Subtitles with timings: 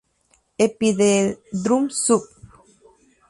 [0.65, 2.25] Epidendrum subg.